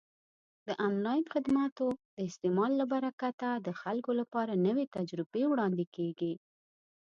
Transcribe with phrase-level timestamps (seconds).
[0.67, 6.33] د آنلاین خدماتو د استعمال له برکته د خلکو لپاره نوې تجربې وړاندې کیږي.